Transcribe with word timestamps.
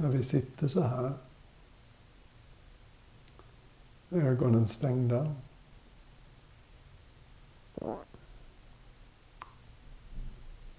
När 0.00 0.08
vi 0.08 0.22
sitter 0.22 0.68
så 0.68 0.80
här, 0.80 1.12
ögonen 4.10 4.68
stängda. 4.68 5.34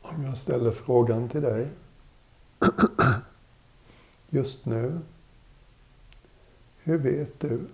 Om 0.01 0.23
jag 0.23 0.37
ställer 0.37 0.71
frågan 0.71 1.29
till 1.29 1.41
dig 1.41 1.69
just 4.29 4.65
nu. 4.65 4.99
Hur 6.83 6.97
vet 6.97 7.39
du 7.39 7.67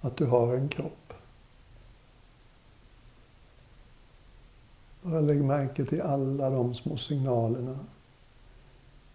att 0.00 0.16
du 0.16 0.26
har 0.26 0.54
en 0.54 0.68
kropp? 0.68 1.12
Bara 5.02 5.20
lägg 5.20 5.44
märke 5.44 5.84
till 5.84 6.02
alla 6.02 6.50
de 6.50 6.74
små 6.74 6.96
signalerna 6.96 7.78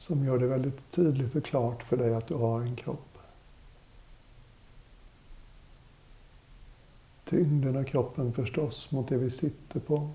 som 0.02 0.26
gör 0.26 0.38
det 0.38 0.48
väldigt 0.48 0.92
tydligt 0.92 1.36
och 1.36 1.46
klart 1.46 1.84
för 1.84 1.98
dig 1.98 2.16
att 2.16 2.28
du 2.28 2.34
har 2.34 2.62
en 2.62 2.76
kropp. 2.76 3.18
Tyngden 7.26 7.78
av 7.78 7.84
kroppen 7.84 8.34
förstås 8.34 8.92
mot 8.92 9.08
det 9.08 9.18
vi 9.18 9.32
sitter 9.32 9.80
på. 9.80 10.10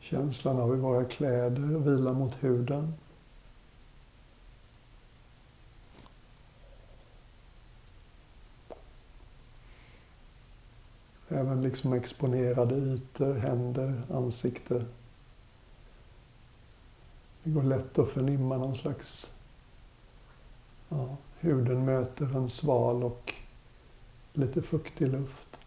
Känslan 0.00 0.60
av 0.60 0.70
hur 0.70 0.76
våra 0.76 1.04
kläder 1.04 1.78
vilar 1.78 2.12
mot 2.12 2.44
huden. 2.44 2.94
Även 11.32 11.62
liksom 11.62 11.92
exponerade 11.92 12.74
ytor, 12.74 13.34
händer, 13.34 14.02
ansikte. 14.10 14.84
Det 17.42 17.50
går 17.50 17.62
lätt 17.62 17.98
att 17.98 18.08
förnimma 18.08 18.56
någon 18.56 18.76
slags... 18.76 19.30
Ja, 20.88 21.16
huden 21.38 21.84
möter 21.84 22.36
en 22.36 22.50
sval 22.50 23.04
och 23.04 23.34
lite 24.32 24.62
fuktig 24.62 25.08
luft. 25.08 25.60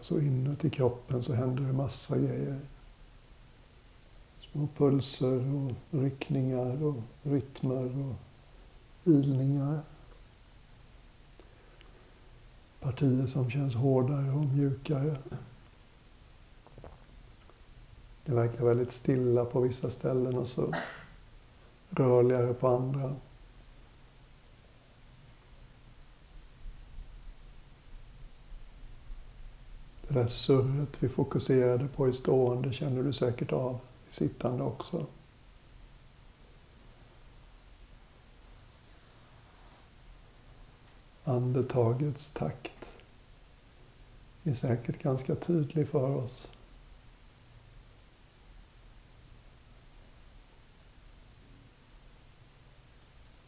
Så 0.00 0.20
inuti 0.20 0.70
kroppen 0.70 1.22
så 1.22 1.34
händer 1.34 1.62
det 1.62 1.72
massa 1.72 2.18
grejer. 2.18 2.60
Små 4.40 4.68
pulser 4.76 5.54
och 5.54 5.72
ryckningar 5.90 6.84
och 6.84 6.96
rytmer 7.22 7.98
och 8.00 8.14
ilningar. 9.04 9.80
Partier 12.80 13.26
som 13.26 13.50
känns 13.50 13.74
hårdare 13.74 14.30
och 14.30 14.44
mjukare. 14.44 15.16
Det 18.24 18.32
verkar 18.32 18.64
väldigt 18.64 18.92
stilla 18.92 19.44
på 19.44 19.60
vissa 19.60 19.90
ställen 19.90 20.38
och 20.38 20.48
så 20.48 20.74
rörligare 21.90 22.54
på 22.54 22.68
andra. 22.68 23.14
Det 30.08 30.14
där 30.14 30.26
surret 30.26 31.02
vi 31.02 31.08
fokuserade 31.08 31.88
på 31.88 32.08
i 32.08 32.12
stående 32.12 32.72
känner 32.72 33.02
du 33.02 33.12
säkert 33.12 33.52
av 33.52 33.78
i 34.08 34.12
sittande 34.12 34.64
också. 34.64 35.06
Andetagets 41.24 42.30
takt 42.30 42.98
är 44.44 44.54
säkert 44.54 45.02
ganska 45.02 45.34
tydlig 45.34 45.88
för 45.88 46.16
oss. 46.16 46.52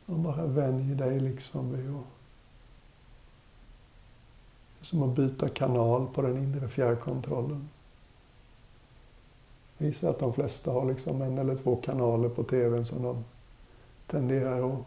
Och 0.06 0.18
bara 0.18 0.46
vänjer 0.46 0.96
dig 0.96 1.20
liksom 1.20 1.72
vid 1.72 1.90
att 1.90 2.04
som 4.86 5.02
att 5.02 5.16
byta 5.16 5.48
kanal 5.48 6.06
på 6.06 6.22
den 6.22 6.36
inre 6.36 6.68
fjärrkontrollen. 6.68 7.68
Jag 9.78 9.88
gissar 9.88 10.10
att 10.10 10.18
de 10.18 10.32
flesta 10.32 10.72
har 10.72 10.84
liksom 10.84 11.22
en 11.22 11.38
eller 11.38 11.56
två 11.56 11.76
kanaler 11.76 12.28
på 12.28 12.42
TVn 12.42 12.84
som 12.84 13.02
de 13.02 13.24
tenderar 14.06 14.72
att 14.72 14.78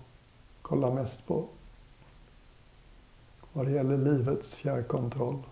kolla 0.62 0.94
mest 0.94 1.28
på. 1.28 1.46
Vad 3.60 3.68
det 3.68 3.74
gäller 3.74 3.98
livets 3.98 4.56
fjärrkontroll 4.56 5.44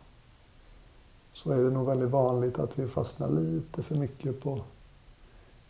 så 1.34 1.52
är 1.52 1.58
det 1.58 1.70
nog 1.70 1.88
väldigt 1.88 2.10
vanligt 2.10 2.60
att 2.60 2.80
vi 2.80 2.88
fastnar 2.88 3.30
lite 3.30 3.84
för 3.84 3.96
mycket 3.96 4.42
på 4.42 4.64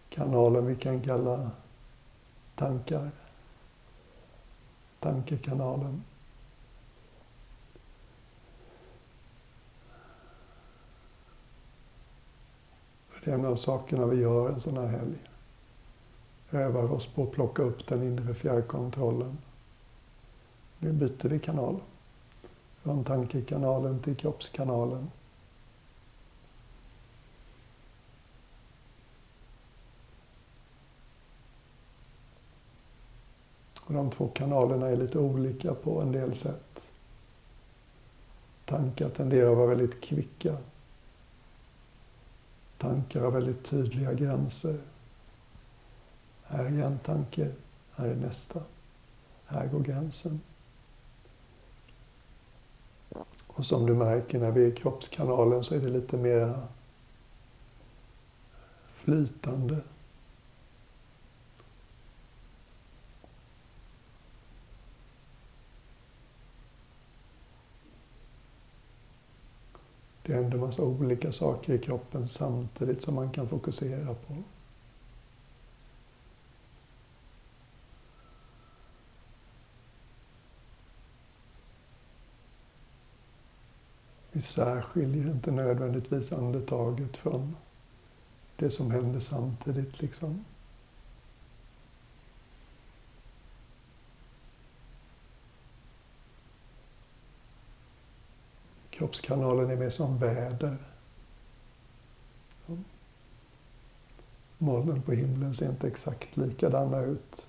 kanalen 0.10 0.66
vi 0.66 0.76
kan 0.76 1.02
kalla 1.02 1.52
tankar. 2.56 3.12
Tankekanalen. 5.00 6.04
Det 13.24 13.32
är 13.32 13.36
en 13.36 13.46
av 13.46 13.56
sakerna 13.56 14.06
vi 14.06 14.22
gör 14.22 14.50
en 14.50 14.60
sån 14.60 14.78
här 14.78 14.88
helg. 14.88 15.18
Övar 16.52 16.92
oss 16.92 17.08
på 17.08 17.24
att 17.24 17.32
plocka 17.32 17.64
upp 17.64 17.88
den 17.88 18.04
inre 18.04 18.34
fjärrkontrollen. 18.34 19.38
Nu 20.80 20.92
byter 20.92 21.30
vi 21.30 21.40
kanal. 21.40 21.80
Från 22.88 23.04
tankekanalen 23.04 24.00
till 24.00 24.16
kroppskanalen. 24.16 25.12
Och 33.80 33.94
de 33.94 34.12
två 34.12 34.28
kanalerna 34.28 34.88
är 34.88 34.96
lite 34.96 35.20
olika 35.20 35.74
på 35.74 36.02
en 36.02 36.12
del 36.12 36.36
sätt. 36.36 36.84
Tankar 38.66 39.10
tenderar 39.10 39.52
att 39.52 39.58
vara 39.58 39.68
väldigt 39.68 40.02
kvicka 40.02 40.58
Tankar 42.78 43.22
har 43.22 43.32
väldigt 43.32 43.66
tydliga 43.66 44.14
gränser. 44.14 44.78
Här 46.44 46.64
är 46.64 46.84
en 46.84 47.00
tanke, 47.00 47.52
här 47.96 48.08
är 48.08 48.16
nästa. 48.16 48.62
Här 49.46 49.68
går 49.68 49.80
gränsen. 49.80 50.42
Och 53.58 53.66
som 53.66 53.86
du 53.86 53.94
märker 53.94 54.40
när 54.40 54.52
vi 54.52 54.64
är 54.64 54.68
i 54.68 54.72
kroppskanalen 54.72 55.64
så 55.64 55.76
är 55.76 55.80
det 55.80 55.90
lite 55.90 56.18
mer 56.18 56.62
flytande. 58.94 59.78
Det 70.24 70.34
händer 70.34 70.58
massa 70.58 70.84
olika 70.84 71.32
saker 71.32 71.74
i 71.74 71.80
kroppen 71.80 72.28
samtidigt 72.28 73.04
som 73.04 73.16
man 73.16 73.32
kan 73.32 73.48
fokusera 73.48 74.16
på. 74.16 74.36
Vi 84.38 84.44
särskiljer 84.44 85.32
inte 85.32 85.52
nödvändigtvis 85.52 86.32
andetaget 86.32 87.18
från 87.18 87.56
det 88.56 88.72
som 88.72 88.92
händer 88.92 89.20
samtidigt. 89.20 90.02
liksom. 90.02 90.46
Kroppskanalen 98.90 99.70
är 99.70 99.76
mer 99.76 99.90
som 99.90 100.18
väder. 100.18 100.78
Molnen 104.58 105.02
på 105.02 105.12
himlen 105.12 105.56
ser 105.56 105.70
inte 105.70 105.88
exakt 105.88 106.38
likadana 106.38 107.00
ut 107.00 107.48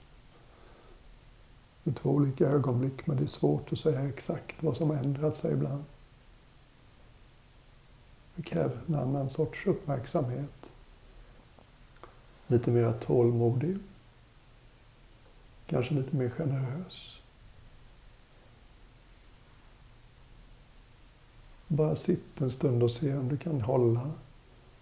i 1.85 1.93
två 1.93 2.11
olika 2.11 2.47
ögonblick, 2.47 3.07
men 3.07 3.17
det 3.17 3.23
är 3.23 3.27
svårt 3.27 3.73
att 3.73 3.79
säga 3.79 4.09
exakt 4.09 4.63
vad 4.63 4.77
som 4.77 4.91
har 4.91 4.97
ändrat 4.97 5.37
sig 5.37 5.53
ibland. 5.53 5.85
Det 8.39 8.45
kräver 8.45 8.81
en 8.87 8.95
annan 8.95 9.29
sorts 9.29 9.67
uppmärksamhet. 9.67 10.71
Lite 12.47 12.71
mer 12.71 12.93
tålmodig. 12.93 13.79
Kanske 15.67 15.95
lite 15.95 16.17
mer 16.17 16.31
generös. 16.31 17.19
Bara 21.69 21.97
sitt 21.97 22.41
en 22.41 22.51
stund 22.51 22.83
och 22.83 22.91
se 22.91 23.15
om 23.15 23.29
du 23.29 23.37
kan 23.37 23.61
hålla 23.61 24.11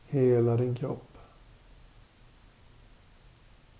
hela 0.07 0.57
din 0.57 0.75
kropp. 0.75 1.19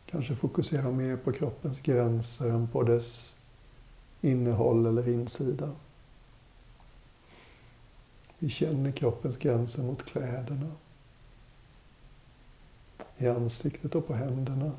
Kanske 0.07 0.37
fokusera 0.37 0.91
mer 0.91 1.17
på 1.17 1.33
kroppens 1.33 1.81
gränser 1.81 2.51
än 2.51 2.69
på 2.69 2.83
dess 2.83 3.33
innehåll 4.21 4.87
eller 4.87 5.09
insida. 5.09 5.73
Vi 8.39 8.51
känner 8.51 8.93
kroppens 8.93 9.37
gränser 9.37 9.83
mot 9.83 10.05
kläderna. 10.05 10.73
I 13.19 13.29
ansiktet 13.29 13.95
och 13.95 14.07
på 14.07 14.15
händerna 14.15 14.73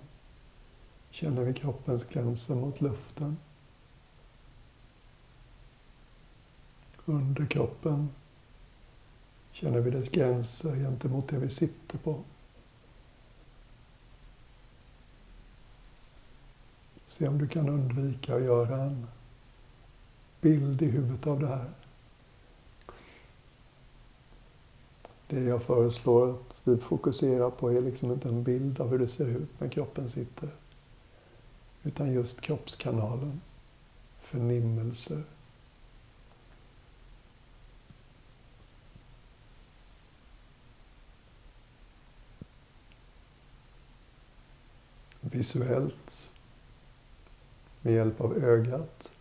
känner 1.09 1.43
vi 1.43 1.53
kroppens 1.53 2.03
gränser 2.03 2.55
mot 2.55 2.81
luften. 2.81 3.37
Under 7.05 7.45
kroppen 7.45 8.09
känner 9.51 9.79
vi 9.79 9.91
dess 9.91 10.09
gränser 10.09 10.75
gentemot 10.75 11.29
det 11.29 11.37
vi 11.37 11.49
sitter 11.49 11.97
på. 11.97 12.23
Se 17.07 17.27
om 17.27 17.37
du 17.37 17.47
kan 17.47 17.69
undvika 17.69 18.35
att 18.35 18.43
göra 18.43 18.83
en 18.83 19.07
bild 20.41 20.81
i 20.81 20.85
huvudet 20.85 21.27
av 21.27 21.39
det 21.39 21.47
här. 21.47 21.69
Det 25.27 25.43
jag 25.43 25.63
föreslår 25.63 26.31
att 26.31 26.61
vi 26.63 26.77
fokuserar 26.77 27.49
på 27.49 27.71
är 27.71 27.81
liksom 27.81 28.11
inte 28.11 28.29
en 28.29 28.43
bild 28.43 28.81
av 28.81 28.89
hur 28.89 28.99
det 28.99 29.07
ser 29.07 29.25
ut 29.27 29.59
när 29.59 29.69
kroppen 29.69 30.09
sitter. 30.09 30.49
Utan 31.83 32.13
just 32.13 32.41
kroppskanalen, 32.41 33.41
förnimmelser. 34.21 35.23
Visuellt, 45.21 46.31
med 47.81 47.93
hjälp 47.93 48.21
av 48.21 48.37
ögat, 48.43 49.11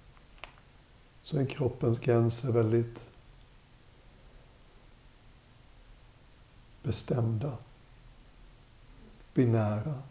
så 1.22 1.38
är 1.38 1.46
kroppens 1.46 1.98
gränser 1.98 2.52
väldigt 2.52 3.00
bestämda, 6.86 7.58
binära, 9.34 10.02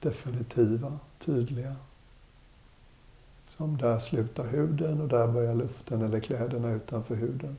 definitiva, 0.00 0.98
tydliga. 1.18 1.76
Som 3.44 3.76
där 3.76 3.98
slutar 3.98 4.46
huden 4.46 5.00
och 5.00 5.08
där 5.08 5.26
börjar 5.26 5.54
luften 5.54 6.02
eller 6.02 6.20
kläderna 6.20 6.70
utanför 6.70 7.14
huden. 7.14 7.56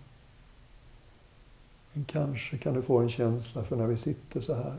Men 1.94 2.06
kanske 2.06 2.58
kan 2.58 2.74
du 2.74 2.82
få 2.82 3.00
en 3.00 3.10
känsla 3.10 3.64
för 3.64 3.76
när 3.76 3.88
vi 3.88 3.98
sitter 3.98 4.42
så 4.42 4.54
här. 4.54 4.78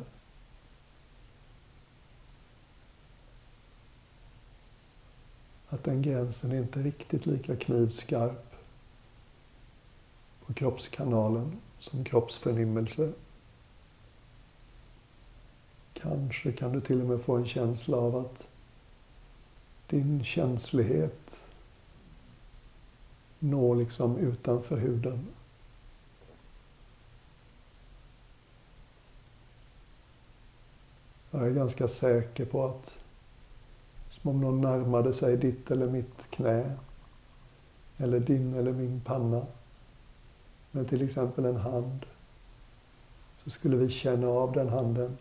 Att 5.69 5.85
den 5.85 6.03
gränsen 6.03 6.53
är 6.53 6.59
inte 6.59 6.83
riktigt 6.83 7.27
lika 7.27 7.57
knivskarp 7.57 8.55
på 10.47 10.55
kroppskanalen 10.55 11.61
som 11.91 12.05
kroppsförnimmelse. 12.05 13.13
Kanske 15.93 16.53
kan 16.53 16.73
du 16.73 16.81
till 16.81 17.01
och 17.01 17.07
med 17.07 17.21
få 17.21 17.37
en 17.37 17.47
känsla 17.47 17.97
av 17.97 18.17
att 18.17 18.49
din 19.87 20.25
känslighet 20.25 21.41
når 23.39 23.77
liksom 23.77 24.17
utanför 24.17 24.77
huden. 24.77 25.27
Jag 31.31 31.47
är 31.47 31.51
ganska 31.51 31.89
säker 31.89 32.45
på 32.45 32.65
att 32.67 32.99
som 34.11 34.31
om 34.31 34.41
någon 34.41 34.61
närmade 34.61 35.13
sig 35.13 35.37
ditt 35.37 35.71
eller 35.71 35.87
mitt 35.87 36.31
knä 36.31 36.77
eller 37.97 38.21
din 38.21 38.55
eller 38.55 38.73
min 38.73 39.01
panna 39.01 39.47
med 40.77 40.89
till 40.89 41.03
exempel 41.03 41.45
en 41.45 41.57
hand 41.57 42.07
så 43.37 43.51
skulle 43.51 43.77
vi 43.77 43.91
känna 43.91 44.29
av 44.29 44.53
den 44.53 44.69
handen 44.69 45.19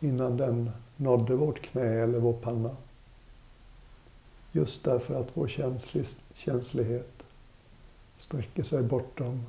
innan 0.00 0.36
den 0.36 0.70
nådde 0.96 1.34
vårt 1.34 1.60
knä 1.60 2.02
eller 2.02 2.18
vår 2.18 2.32
panna. 2.32 2.76
Just 4.52 4.84
därför 4.84 5.20
att 5.20 5.28
vår 5.34 5.48
känslighet 6.34 7.24
sträcker 8.18 8.62
sig 8.62 8.82
bortom 8.82 9.44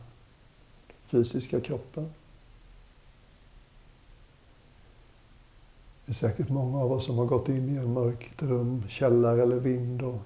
den 0.88 0.96
fysiska 1.06 1.62
kroppen. 1.62 2.10
Det 6.06 6.12
är 6.12 6.14
säkert 6.14 6.50
många 6.50 6.78
av 6.78 6.92
oss 6.92 7.06
som 7.06 7.18
har 7.18 7.26
gått 7.26 7.50
in 7.50 7.76
i 7.76 7.78
en 7.78 7.94
mörkt 7.94 8.44
rum, 8.44 8.84
källare 8.90 9.42
eller 9.42 9.60
vind 9.60 10.02
och 10.02 10.22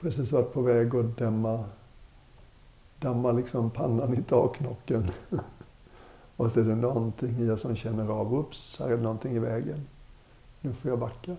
precis 0.00 0.32
varit 0.32 0.52
på 0.52 0.62
väg 0.62 0.94
att 0.94 1.16
dämma 1.16 1.64
dammar 3.04 3.32
liksom 3.32 3.70
pannan 3.70 4.14
i 4.14 4.22
taknocken. 4.22 5.08
och 6.36 6.52
så 6.52 6.60
är 6.60 6.64
det 6.64 6.74
någonting 6.74 7.38
i 7.38 7.50
oss 7.50 7.60
som 7.60 7.76
känner 7.76 8.08
av, 8.08 8.34
ups, 8.34 8.78
här 8.78 8.86
är 8.86 8.96
det 8.96 9.02
någonting 9.02 9.36
i 9.36 9.38
vägen. 9.38 9.86
Nu 10.60 10.72
får 10.72 10.90
jag 10.90 10.98
backa. 10.98 11.36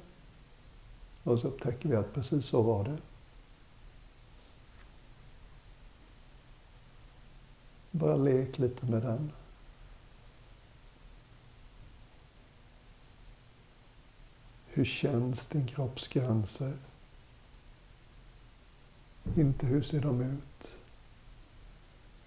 Och 1.23 1.39
så 1.39 1.47
upptäcker 1.47 1.89
vi 1.89 1.95
att 1.95 2.13
precis 2.13 2.45
så 2.45 2.61
var 2.61 2.83
det. 2.83 2.97
Bara 7.91 8.15
lek 8.15 8.59
lite 8.59 8.85
med 8.85 9.01
den. 9.01 9.31
Hur 14.67 14.85
känns 14.85 15.45
din 15.45 15.67
kropps 15.67 16.07
gränser? 16.07 16.73
Inte 19.37 19.65
hur 19.65 19.81
ser 19.81 20.01
de 20.01 20.21
ut? 20.21 20.77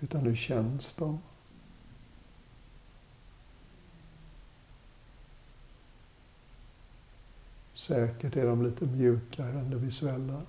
Utan 0.01 0.21
hur 0.21 0.37
känns 0.37 0.95
de? 0.95 1.19
Säkert 7.75 8.37
är 8.37 8.47
de 8.47 8.63
lite 8.63 8.85
mjukare 8.85 9.59
än 9.59 9.71
det 9.71 9.77
visuella. 9.77 10.43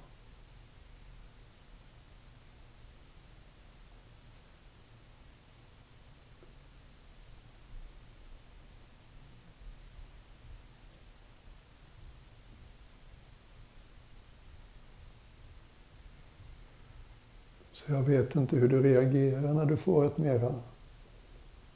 Jag 17.90 18.04
vet 18.04 18.36
inte 18.36 18.56
hur 18.56 18.68
du 18.68 18.84
reagerar 18.84 19.54
när 19.54 19.66
du 19.66 19.78
får 19.78 20.06
ett 20.06 20.18
mera 20.18 20.56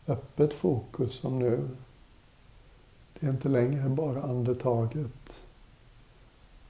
öppet 0.08 0.54
fokus 0.54 1.14
som 1.14 1.40
nu. 1.40 1.70
Det 3.20 3.28
är 3.28 3.32
inte 3.32 3.50
längre 3.50 3.90
bara 3.90 4.24
andetaget. 4.24 5.42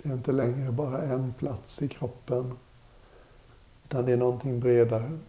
Det 0.01 0.09
är 0.09 0.13
inte 0.13 0.31
längre 0.31 0.71
bara 0.71 1.01
en 1.01 1.33
plats 1.33 1.81
i 1.81 1.87
kroppen. 1.87 2.57
Utan 3.85 4.05
det 4.05 4.11
är 4.11 4.17
någonting 4.17 4.59
bredare. 4.59 5.19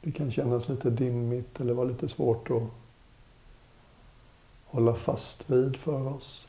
Det 0.00 0.12
kan 0.12 0.32
kännas 0.32 0.68
lite 0.68 0.90
dimmigt 0.90 1.60
eller 1.60 1.74
vara 1.74 1.88
lite 1.88 2.08
svårt 2.08 2.50
att 2.50 2.62
hålla 4.64 4.94
fast 4.94 5.50
vid 5.50 5.76
för 5.76 6.06
oss. 6.06 6.48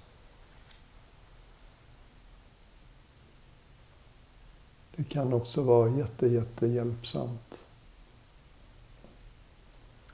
Det 4.95 5.03
kan 5.03 5.33
också 5.33 5.61
vara 5.61 5.89
jätte, 5.89 6.27
jätte 6.27 6.67
hjälpsamt. 6.67 7.59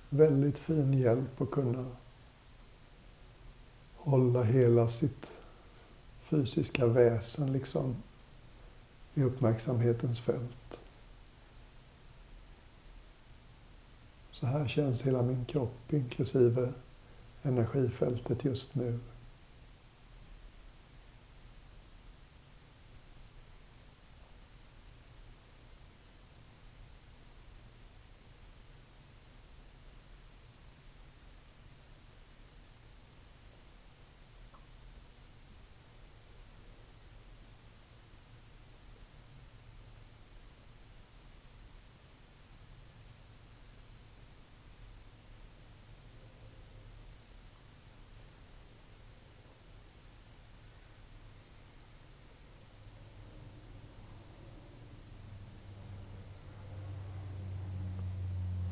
Väldigt 0.10 0.58
fin 0.58 0.94
hjälp 0.94 1.42
att 1.42 1.52
kunna 1.52 1.86
hålla 3.96 4.44
hela 4.44 4.90
sitt 4.90 5.30
fysiska 6.20 6.86
väsen 6.86 7.54
liksom 7.54 7.96
i 9.14 9.24
uppmärksamhetens 9.24 10.20
fält. 10.20 10.80
Så 14.32 14.46
här 14.46 14.68
känns 14.68 15.02
hela 15.02 15.22
min 15.22 15.46
kropp 15.46 15.94
inklusive 15.94 16.74
energifältet 17.44 18.44
just 18.44 18.76
nu. 18.76 19.00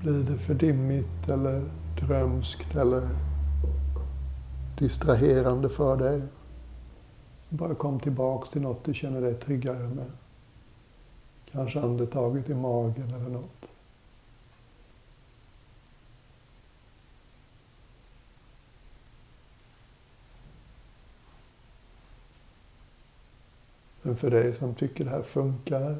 Blir 0.07 0.23
det 0.23 0.37
för 0.37 0.53
dimmigt 0.53 1.29
eller 1.29 1.63
drömskt 1.99 2.75
eller 2.75 3.09
distraherande 4.77 5.69
för 5.69 5.97
dig? 5.97 6.21
Bara 7.49 7.75
kom 7.75 7.99
tillbaks 7.99 8.49
till 8.49 8.61
något 8.61 8.83
du 8.83 8.93
känner 8.93 9.21
dig 9.21 9.35
tryggare 9.35 9.87
med. 9.87 10.11
Kanske 11.51 11.81
andetaget 11.81 12.49
i 12.49 12.53
magen 12.53 13.13
eller 13.15 13.29
något. 13.29 13.69
Men 24.01 24.17
för 24.17 24.29
dig 24.29 24.53
som 24.53 24.75
tycker 24.75 25.05
det 25.05 25.11
här 25.11 25.21
funkar 25.21 25.97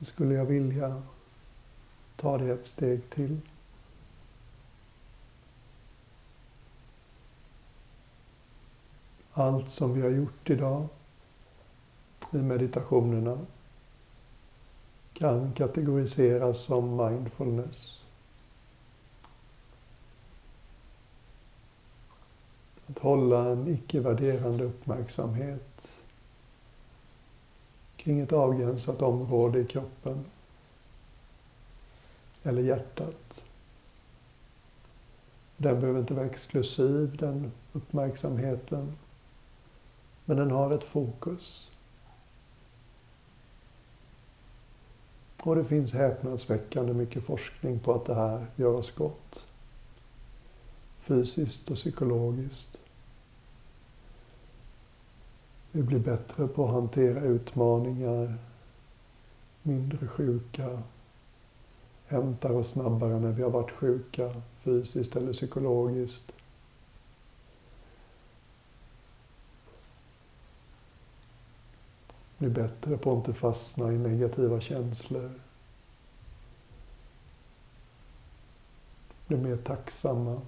skulle 0.00 0.34
jag 0.34 0.44
vilja 0.44 1.02
ta 2.22 2.38
det 2.38 2.52
ett 2.52 2.66
steg 2.66 3.10
till. 3.10 3.40
Allt 9.32 9.70
som 9.70 9.94
vi 9.94 10.02
har 10.02 10.10
gjort 10.10 10.50
idag 10.50 10.86
i 12.32 12.36
meditationerna 12.36 13.38
kan 15.12 15.52
kategoriseras 15.52 16.58
som 16.60 16.96
mindfulness. 16.96 18.00
Att 22.86 22.98
hålla 22.98 23.50
en 23.50 23.68
icke-värderande 23.68 24.64
uppmärksamhet 24.64 25.90
kring 27.96 28.20
ett 28.20 28.32
avgränsat 28.32 29.02
område 29.02 29.60
i 29.60 29.66
kroppen 29.66 30.24
eller 32.42 32.62
hjärtat. 32.62 33.44
Den 35.56 35.80
behöver 35.80 36.00
inte 36.00 36.14
vara 36.14 36.26
exklusiv, 36.26 37.16
den 37.16 37.52
uppmärksamheten. 37.72 38.92
Men 40.24 40.36
den 40.36 40.50
har 40.50 40.70
ett 40.70 40.84
fokus. 40.84 41.70
Och 45.42 45.56
det 45.56 45.64
finns 45.64 45.92
häpnadsväckande 45.92 46.92
mycket 46.92 47.24
forskning 47.24 47.78
på 47.78 47.94
att 47.94 48.04
det 48.04 48.14
här 48.14 48.46
gör 48.56 48.74
oss 48.74 48.90
gott. 48.90 49.46
Fysiskt 51.00 51.70
och 51.70 51.76
psykologiskt. 51.76 52.78
Vi 55.72 55.82
blir 55.82 55.98
bättre 55.98 56.48
på 56.48 56.64
att 56.64 56.72
hantera 56.72 57.20
utmaningar, 57.20 58.34
mindre 59.62 60.08
sjuka, 60.08 60.82
hämtar 62.12 62.50
oss 62.50 62.70
snabbare 62.70 63.20
när 63.20 63.32
vi 63.32 63.42
har 63.42 63.50
varit 63.50 63.70
sjuka, 63.70 64.34
fysiskt 64.62 65.16
eller 65.16 65.32
psykologiskt. 65.32 66.32
Blir 72.38 72.50
bättre 72.50 72.96
på 72.96 73.12
att 73.12 73.16
inte 73.16 73.32
fastna 73.32 73.92
i 73.92 73.98
negativa 73.98 74.60
känslor. 74.60 75.32
Blir 79.26 79.38
mer 79.38 79.56
tacksamma. 79.56 80.40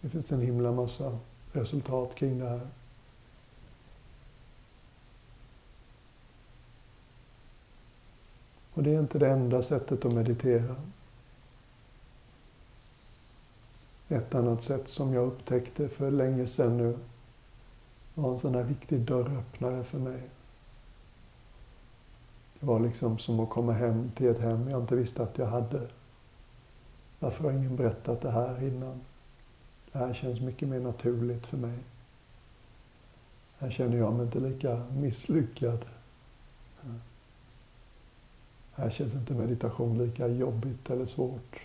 Det 0.00 0.08
finns 0.08 0.32
en 0.32 0.40
himla 0.40 0.72
massa 0.72 1.18
resultat 1.52 2.14
kring 2.14 2.38
det 2.38 2.48
här. 2.48 2.66
Och 8.74 8.82
det 8.82 8.94
är 8.94 9.00
inte 9.00 9.18
det 9.18 9.30
enda 9.30 9.62
sättet 9.62 10.04
att 10.04 10.12
meditera. 10.12 10.76
Ett 14.08 14.34
annat 14.34 14.62
sätt 14.62 14.88
som 14.88 15.14
jag 15.14 15.26
upptäckte 15.26 15.88
för 15.88 16.10
länge 16.10 16.46
sedan 16.46 16.76
nu 16.76 16.98
var 18.14 18.32
en 18.32 18.38
sån 18.38 18.54
här 18.54 18.62
viktig 18.62 19.00
dörröppnare 19.00 19.84
för 19.84 19.98
mig. 19.98 20.20
Det 22.60 22.66
var 22.66 22.80
liksom 22.80 23.18
som 23.18 23.40
att 23.40 23.50
komma 23.50 23.72
hem 23.72 24.10
till 24.14 24.26
ett 24.26 24.40
hem 24.40 24.70
jag 24.70 24.80
inte 24.80 24.96
visste 24.96 25.22
att 25.22 25.38
jag 25.38 25.46
hade. 25.46 25.88
Varför 27.18 27.44
har 27.44 27.52
ingen 27.52 27.76
berättat 27.76 28.20
det 28.20 28.30
här 28.30 28.62
innan? 28.62 29.00
Det 29.92 29.98
här 29.98 30.14
känns 30.14 30.40
mycket 30.40 30.68
mer 30.68 30.80
naturligt 30.80 31.46
för 31.46 31.56
mig. 31.56 31.78
Här 33.58 33.70
känner 33.70 33.96
jag 33.96 34.12
mig 34.12 34.26
inte 34.26 34.40
lika 34.40 34.82
misslyckad. 34.96 35.84
Här 38.80 38.90
känns 38.90 39.14
inte 39.14 39.34
meditation 39.34 39.98
lika 39.98 40.28
jobbigt 40.28 40.90
eller 40.90 41.06
svårt. 41.06 41.60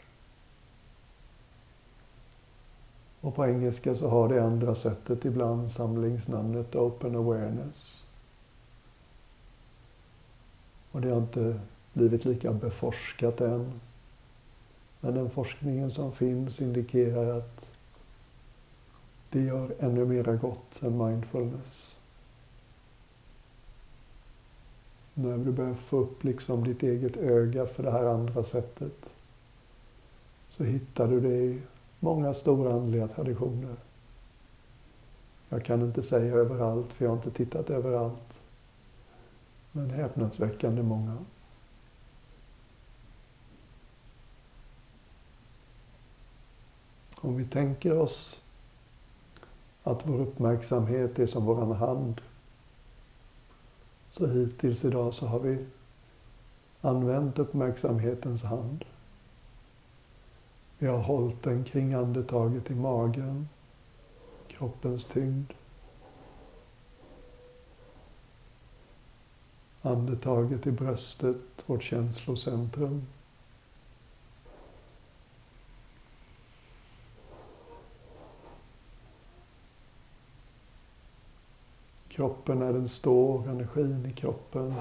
Och 3.22 3.36
på 3.36 3.46
engelska 3.46 3.96
så 3.96 4.10
har 4.10 4.30
det 4.30 4.44
andra 4.44 4.76
sättet 4.76 5.26
ibland 5.26 5.72
samlingsnamnet 5.72 6.76
Open 6.76 7.16
Awareness. 7.16 8.04
Och 10.92 11.02
det 11.02 11.10
har 11.10 11.18
inte 11.18 11.60
blivit 11.94 12.26
lika 12.26 12.54
beforskat 12.54 13.42
än. 13.42 13.82
Men 15.00 15.14
den 15.14 15.30
forskningen 15.30 15.92
som 15.92 16.12
finns 16.12 16.62
indikerar 16.62 17.38
att 17.38 17.70
det 19.30 19.42
gör 19.42 19.76
ännu 19.80 20.06
mera 20.06 20.36
gott 20.36 20.84
än 20.84 20.98
mindfulness. 20.98 21.96
När 25.18 25.38
du 25.38 25.52
börjar 25.52 25.74
få 25.74 25.98
upp 25.98 26.24
liksom 26.24 26.64
ditt 26.64 26.84
eget 26.84 27.18
öga 27.18 27.66
för 27.66 27.84
det 27.84 27.92
här 27.92 28.06
andra 28.06 28.44
sättet 28.44 29.14
så 30.48 30.64
hittar 30.64 31.08
du 31.08 31.20
det 31.20 31.38
i 31.38 31.62
många 32.00 32.34
stora 32.34 32.74
andliga 32.74 33.08
traditioner. 33.08 33.76
Jag 35.50 35.66
kan 35.66 35.82
inte 35.82 36.04
säga 36.04 36.36
överallt, 36.36 36.94
för 36.94 37.06
jag 37.06 37.12
har 37.12 37.18
inte 37.18 37.32
tittat 37.32 37.70
överallt. 37.70 38.40
Men 39.72 39.90
häpnadsväckande 39.90 40.84
många. 40.84 41.18
Om 47.16 47.38
vi 47.38 47.46
tänker 47.46 47.98
oss 47.98 48.42
att 49.84 50.08
vår 50.08 50.20
uppmärksamhet 50.20 51.20
är 51.20 51.26
som 51.26 51.46
våran 51.46 51.72
hand 51.72 52.22
så 54.18 54.28
hittills 54.28 54.86
idag 54.86 55.14
så 55.14 55.28
har 55.28 55.40
vi 55.40 55.66
använt 56.82 57.40
uppmärksamhetens 57.40 58.44
hand. 58.44 58.86
Vi 60.78 60.88
har 60.88 60.98
hållit 60.98 61.44
den 61.44 61.64
kring 61.64 61.94
andetaget 61.94 62.72
i 62.72 62.76
magen, 62.76 63.50
kroppens 64.48 65.06
tyngd. 65.06 65.54
Andetaget 69.82 70.68
i 70.68 70.72
bröstet, 70.72 71.38
vårt 71.66 71.84
känslocentrum. 71.84 73.06
Kroppen 82.16 82.60
när 82.60 82.74
den 82.74 82.88
står, 82.88 83.50
energin 83.50 84.06
i 84.06 84.14
kroppen. 84.14 84.76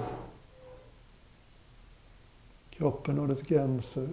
Kroppen 2.71 3.19
och 3.19 3.29
dess 3.29 3.43
gränser. 3.43 4.09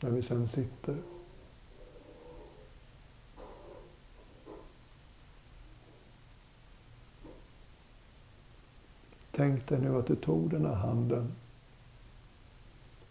När 0.00 0.10
vi 0.10 0.22
sen 0.22 0.48
sitter. 0.48 0.96
Tänk 9.30 9.68
dig 9.68 9.80
nu 9.80 9.98
att 9.98 10.06
du 10.06 10.16
tog 10.16 10.50
den 10.50 10.66
här 10.66 10.74
handen 10.74 11.32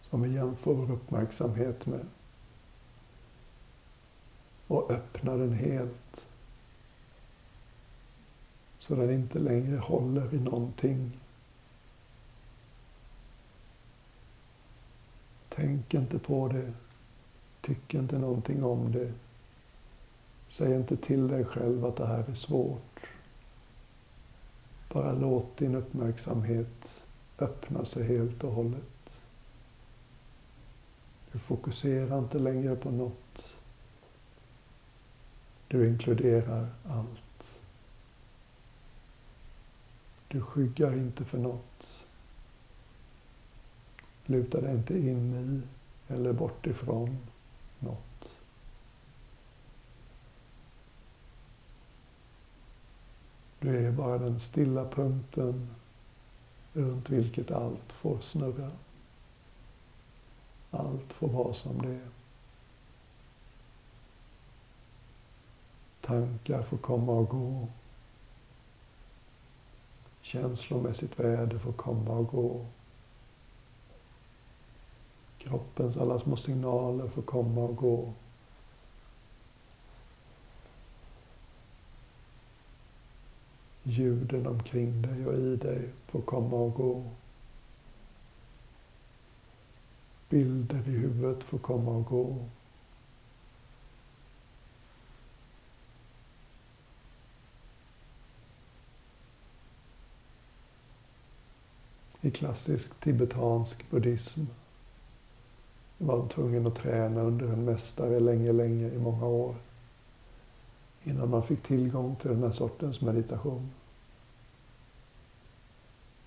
som 0.02 0.22
vi 0.22 0.34
jämför 0.34 0.72
vår 0.72 0.92
uppmärksamhet 0.92 1.86
med 1.86 2.06
och 4.66 4.90
öppnar 4.90 5.38
den 5.38 5.52
helt 5.52 6.24
så 8.84 8.94
den 8.94 9.10
inte 9.10 9.38
längre 9.38 9.76
håller 9.76 10.34
i 10.34 10.40
någonting. 10.40 11.20
Tänk 15.48 15.94
inte 15.94 16.18
på 16.18 16.48
det. 16.48 16.72
Tyck 17.60 17.94
inte 17.94 18.18
någonting 18.18 18.64
om 18.64 18.92
det. 18.92 19.12
Säg 20.48 20.74
inte 20.74 20.96
till 20.96 21.28
dig 21.28 21.44
själv 21.44 21.84
att 21.84 21.96
det 21.96 22.06
här 22.06 22.24
är 22.30 22.34
svårt. 22.34 23.06
Bara 24.92 25.12
låt 25.12 25.56
din 25.56 25.74
uppmärksamhet 25.74 27.02
öppna 27.38 27.84
sig 27.84 28.04
helt 28.04 28.44
och 28.44 28.52
hållet. 28.52 29.20
Du 31.32 31.38
fokuserar 31.38 32.18
inte 32.18 32.38
längre 32.38 32.76
på 32.76 32.90
något. 32.90 33.56
Du 35.68 35.88
inkluderar 35.88 36.68
allt. 36.88 37.33
Du 40.34 40.40
skyggar 40.40 40.94
inte 40.94 41.24
för 41.24 41.38
något. 41.38 42.06
Luta 44.24 44.60
dig 44.60 44.74
inte 44.74 44.98
in 44.98 45.34
i 45.34 45.62
eller 46.12 46.32
bort 46.32 46.66
ifrån 46.66 47.18
något. 47.78 48.30
Du 53.60 53.86
är 53.86 53.92
bara 53.92 54.18
den 54.18 54.40
stilla 54.40 54.88
punkten 54.88 55.74
runt 56.72 57.10
vilket 57.10 57.50
allt 57.50 57.92
får 57.92 58.20
snurra. 58.20 58.70
Allt 60.70 61.12
får 61.12 61.28
vara 61.28 61.54
som 61.54 61.82
det 61.82 61.94
är. 61.94 62.08
Tankar 66.00 66.62
får 66.62 66.78
komma 66.78 67.12
och 67.12 67.28
gå. 67.28 67.68
Känslomässigt 70.24 71.20
väder 71.20 71.58
får 71.58 71.72
komma 71.72 72.10
och 72.10 72.28
gå. 72.28 72.66
Kroppens 75.38 75.96
alla 75.96 76.18
små 76.18 76.36
signaler 76.36 77.08
får 77.08 77.22
komma 77.22 77.60
och 77.60 77.76
gå. 77.76 78.12
Ljuden 83.82 84.46
omkring 84.46 85.02
dig 85.02 85.26
och 85.26 85.34
i 85.34 85.56
dig 85.56 85.88
får 86.06 86.20
komma 86.20 86.56
och 86.56 86.74
gå. 86.74 87.10
Bilder 90.28 90.88
i 90.88 90.90
huvudet 90.90 91.44
får 91.44 91.58
komma 91.58 91.90
och 91.90 92.04
gå. 92.04 92.48
I 102.24 102.30
klassisk 102.30 103.00
tibetansk 103.00 103.90
buddhism 103.90 104.40
var 105.98 106.28
tvungen 106.28 106.66
att 106.66 106.74
träna 106.74 107.20
under 107.20 107.46
en 107.46 107.64
mästare 107.64 108.20
länge, 108.20 108.52
länge 108.52 108.88
i 108.88 108.98
många 108.98 109.26
år 109.26 109.54
innan 111.02 111.30
man 111.30 111.42
fick 111.42 111.62
tillgång 111.62 112.16
till 112.16 112.30
den 112.30 112.42
här 112.42 112.50
sortens 112.50 113.00
meditation. 113.00 113.70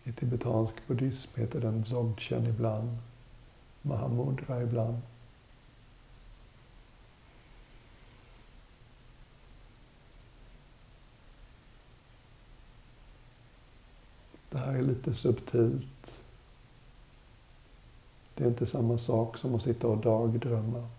I 0.03 0.11
tibetansk 0.11 0.73
buddhism 0.87 1.39
heter 1.39 1.61
den 1.61 1.81
Dzogchen 1.81 2.45
ibland, 2.45 2.97
Mahamudra 3.81 4.61
ibland. 4.63 4.97
Här 14.67 14.77
är 14.77 14.81
lite 14.81 15.13
subtilt. 15.13 16.23
Det 18.35 18.43
är 18.43 18.47
inte 18.47 18.65
samma 18.65 18.97
sak 18.97 19.37
som 19.37 19.55
att 19.55 19.61
sitta 19.61 19.87
och 19.87 19.97
dagdrömma. 19.97 20.89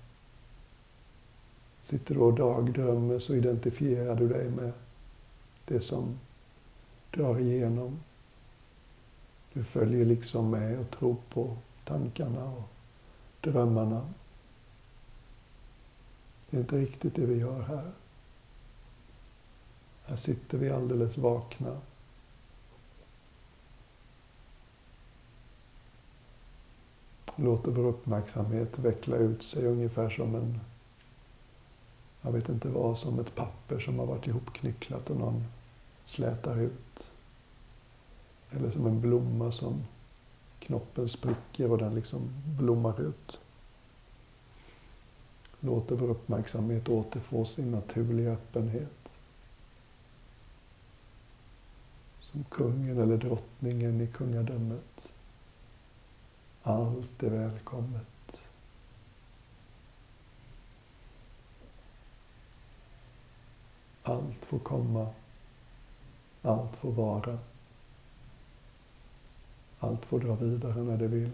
Sitter 1.82 2.14
du 2.14 2.20
och 2.20 2.34
dagdrömmer 2.34 3.18
så 3.18 3.34
identifierar 3.34 4.14
du 4.14 4.28
dig 4.28 4.50
med 4.50 4.72
det 5.64 5.80
som 5.80 6.18
drar 7.10 7.38
igenom. 7.38 7.98
Du 9.52 9.64
följer 9.64 10.04
liksom 10.04 10.50
med 10.50 10.78
och 10.78 10.90
tror 10.90 11.16
på 11.28 11.56
tankarna 11.84 12.44
och 12.44 12.68
drömmarna. 13.40 14.08
Det 16.50 16.56
är 16.56 16.60
inte 16.60 16.78
riktigt 16.78 17.14
det 17.14 17.26
vi 17.26 17.38
gör 17.38 17.62
här. 17.62 17.92
Här 20.04 20.16
sitter 20.16 20.58
vi 20.58 20.70
alldeles 20.70 21.16
vakna. 21.16 21.80
Låter 27.40 27.70
vår 27.70 27.84
uppmärksamhet 27.84 28.78
veckla 28.78 29.16
ut 29.16 29.42
sig 29.42 29.66
ungefär 29.66 30.10
som 30.10 30.34
en 30.34 30.60
jag 32.22 32.32
vet 32.32 32.48
inte 32.48 32.68
vad, 32.68 32.98
som 32.98 33.18
ett 33.18 33.34
papper 33.34 33.78
som 33.78 33.98
har 33.98 34.06
varit 34.06 34.26
ihopknycklat 34.26 35.10
och 35.10 35.16
någon 35.16 35.44
slätar 36.04 36.60
ut. 36.60 37.10
Eller 38.50 38.70
som 38.70 38.86
en 38.86 39.00
blomma 39.00 39.52
som 39.52 39.84
knoppen 40.58 41.08
spricker 41.08 41.70
och 41.70 41.78
den 41.78 41.94
liksom 41.94 42.20
blommar 42.58 43.00
ut. 43.00 43.38
Låter 45.60 45.96
vår 45.96 46.08
uppmärksamhet 46.08 46.88
återfå 46.88 47.44
sin 47.44 47.70
naturliga 47.70 48.32
öppenhet. 48.32 49.12
Som 52.20 52.44
kungen 52.44 52.98
eller 52.98 53.16
drottningen 53.16 54.00
i 54.00 54.06
kungadömet. 54.06 55.12
Allt 56.68 57.22
är 57.22 57.30
välkommet. 57.30 58.40
Allt 64.02 64.44
får 64.44 64.58
komma. 64.58 65.08
Allt 66.42 66.76
får 66.76 66.92
vara. 66.92 67.38
Allt 69.78 70.04
får 70.04 70.20
dra 70.20 70.34
vidare 70.34 70.82
när 70.82 70.96
det 70.96 71.08
vill. 71.08 71.30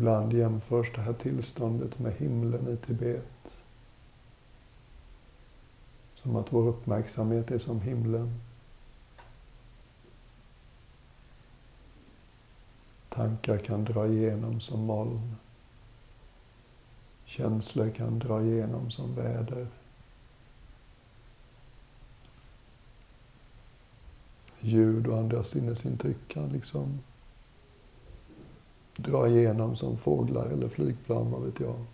Ibland 0.00 0.32
jämförs 0.32 0.92
det 0.94 1.00
här 1.00 1.12
tillståndet 1.12 1.98
med 1.98 2.12
himlen 2.12 2.68
i 2.68 2.76
Tibet. 2.76 3.56
Som 6.14 6.36
att 6.36 6.52
vår 6.52 6.68
uppmärksamhet 6.68 7.50
är 7.50 7.58
som 7.58 7.80
himlen. 7.80 8.40
Tankar 13.08 13.58
kan 13.58 13.84
dra 13.84 14.06
igenom 14.06 14.60
som 14.60 14.84
moln. 14.84 15.36
Känslor 17.24 17.90
kan 17.90 18.18
dra 18.18 18.42
igenom 18.42 18.90
som 18.90 19.14
väder. 19.14 19.66
Ljud 24.60 25.06
och 25.06 25.18
andra 25.18 25.44
sinnesintryck 25.44 26.28
kan 26.28 26.48
liksom 26.48 27.00
dra 28.96 29.28
igenom 29.28 29.76
som 29.76 29.98
fåglar 29.98 30.46
eller 30.46 30.68
flygplan, 30.68 31.30
vad 31.30 31.42
vet 31.42 31.60
jag. 31.60 31.84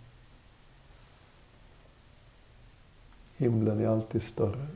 Himlen 3.37 3.79
är 3.79 3.87
alltid 3.87 4.23
större. 4.23 4.67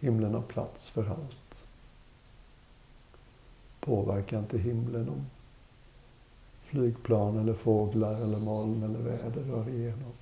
Himlen 0.00 0.34
har 0.34 0.42
plats 0.42 0.90
för 0.90 1.10
allt. 1.10 1.64
Påverkar 3.80 4.38
inte 4.38 4.58
himlen 4.58 5.08
om 5.08 5.26
flygplan 6.64 7.38
eller 7.38 7.54
fåglar 7.54 8.14
eller 8.14 8.44
moln 8.44 8.82
eller 8.82 8.98
väder 8.98 9.42
rör 9.42 9.68
igenom. 9.68 10.12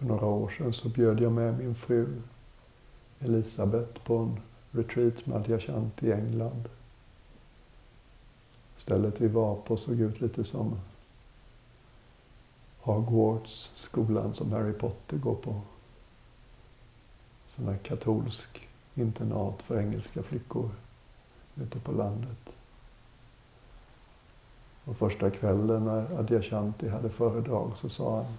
För 0.00 0.06
några 0.06 0.26
år 0.26 0.48
sedan 0.58 0.72
så 0.72 0.88
bjöd 0.88 1.20
jag 1.20 1.32
med 1.32 1.58
min 1.58 1.74
fru 1.74 2.22
Elisabeth 3.18 4.00
på 4.04 4.16
en 4.16 4.40
retreat 4.70 5.26
med 5.26 5.36
Adyashanti 5.36 6.06
i 6.06 6.12
England. 6.12 6.68
Stället 8.76 9.20
vi 9.20 9.28
var 9.28 9.56
på 9.56 9.76
såg 9.76 10.00
ut 10.00 10.20
lite 10.20 10.44
som 10.44 10.80
Hogwarts, 12.80 13.70
skolan 13.74 14.34
som 14.34 14.52
Harry 14.52 14.72
Potter 14.72 15.16
går 15.16 15.34
på. 15.34 15.60
Sån 17.48 17.68
här 17.68 17.76
katolsk 17.76 18.68
internat 18.94 19.62
för 19.62 19.80
engelska 19.80 20.22
flickor 20.22 20.70
ute 21.56 21.78
på 21.78 21.92
landet. 21.92 22.54
Och 24.84 24.96
första 24.96 25.30
kvällen 25.30 25.84
när 25.84 26.18
Adyashanti 26.18 26.88
hade 26.88 27.10
föredrag 27.10 27.70
så 27.74 27.88
sa 27.88 28.16
han 28.16 28.36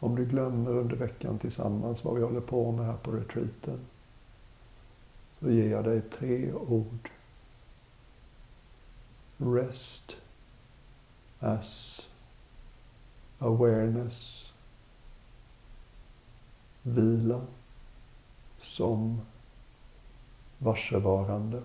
Om 0.00 0.16
du 0.16 0.24
glömmer 0.24 0.70
under 0.70 0.96
veckan 0.96 1.38
tillsammans 1.38 2.04
vad 2.04 2.14
vi 2.14 2.22
håller 2.22 2.40
på 2.40 2.72
med 2.72 2.86
här 2.86 2.96
på 2.96 3.10
retreaten 3.10 3.78
så 5.38 5.50
ger 5.50 5.70
jag 5.70 5.84
dig 5.84 6.00
tre 6.00 6.52
ord. 6.52 7.10
Rest 9.36 10.16
as 11.40 12.00
awareness. 13.38 14.52
Vila 16.82 17.40
som 18.58 19.20
varsevarande. 20.58 21.62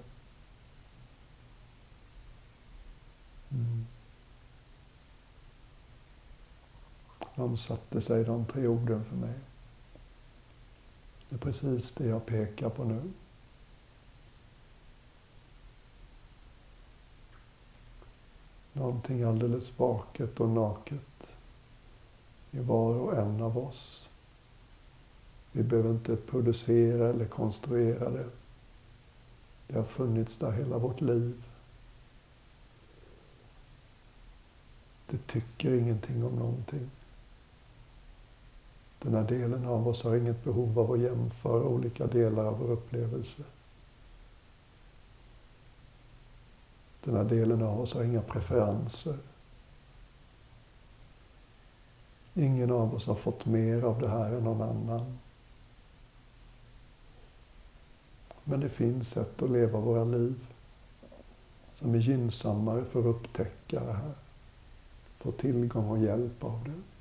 Mm. 3.52 3.86
De 7.36 7.58
satte 7.58 8.02
sig 8.02 8.24
de 8.24 8.46
tre 8.46 8.68
orden 8.68 9.06
för 9.06 9.16
mig. 9.16 9.34
Det 11.30 11.36
är 11.36 11.40
precis 11.40 11.92
det 11.92 12.06
jag 12.06 12.26
pekar 12.26 12.70
på 12.70 12.84
nu. 12.84 13.02
Någonting 18.74 19.24
alldeles 19.24 19.80
vaket 19.80 20.40
och 20.40 20.50
naket 20.50 21.32
i 22.52 22.60
var 22.60 22.96
och 22.96 23.18
en 23.18 23.42
av 23.42 23.58
oss. 23.58 24.10
Vi 25.52 25.64
behöver 25.64 25.92
inte 25.92 26.16
producera 26.16 27.10
eller 27.10 27.26
konstruera 27.26 28.10
det. 28.10 28.30
Det 29.68 29.78
har 29.78 29.84
funnits 29.84 30.38
där 30.38 30.52
hela 30.52 30.78
vårt 30.78 31.02
liv. 31.02 31.44
Det 35.08 35.28
tycker 35.28 35.74
ingenting 35.74 36.26
om 36.26 36.36
någonting. 36.36 36.90
Den 39.04 39.14
här 39.14 39.24
delen 39.24 39.66
av 39.66 39.88
oss 39.88 40.04
har 40.04 40.16
inget 40.16 40.44
behov 40.44 40.80
av 40.80 40.92
att 40.92 41.00
jämföra 41.00 41.64
olika 41.64 42.08
delar 42.08 42.46
av 42.46 42.60
vår 42.60 42.72
upplevelse. 42.72 43.44
Den 47.04 47.16
här 47.16 47.24
delen 47.24 47.62
av 47.62 47.82
oss 47.82 47.94
har 47.94 48.04
inga 48.04 48.22
preferenser. 48.22 49.18
Ingen 52.34 52.72
av 52.72 52.96
oss 52.96 53.08
har 53.08 53.16
fått 53.16 53.46
mer 53.46 53.84
av 53.84 54.02
det 54.02 54.10
här 54.10 54.32
än 54.32 54.44
någon 54.44 54.62
annan. 54.62 55.20
Men 58.44 58.60
det 58.60 58.70
finns 58.70 59.10
sätt 59.10 59.42
att 59.42 59.50
leva 59.50 59.80
våra 59.80 60.04
liv 60.04 60.48
som 61.76 61.96
är 61.96 62.00
gynnsammare 62.00 62.86
för 62.86 63.00
att 63.00 63.06
upptäcka 63.06 63.80
det 63.80 63.94
här. 63.94 64.12
Få 65.18 65.32
tillgång 65.32 65.90
och 65.90 66.00
hjälp 66.00 66.44
av 66.44 66.64
det. 66.66 66.93